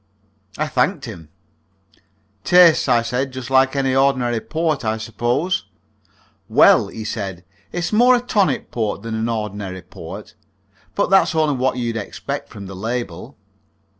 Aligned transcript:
I 0.57 0.65
thanked 0.65 1.05
him. 1.05 1.29
"Tastes," 2.43 2.89
I 2.89 3.03
said, 3.03 3.31
"just 3.31 3.51
like 3.51 3.75
any 3.75 3.93
ordinary 3.93 4.39
port, 4.39 4.83
I 4.83 4.97
suppose?" 4.97 5.65
"Well," 6.49 6.87
he 6.87 7.03
said, 7.03 7.45
"it's 7.71 7.93
more 7.93 8.15
a 8.15 8.19
tonic 8.19 8.71
port 8.71 9.03
than 9.03 9.13
an 9.13 9.29
ordinary 9.29 9.83
port. 9.83 10.33
But 10.95 11.11
that's 11.11 11.35
only 11.35 11.55
what 11.55 11.77
you'd 11.77 11.97
expect 11.97 12.49
from 12.49 12.65
the 12.65 12.75
label." 12.75 13.37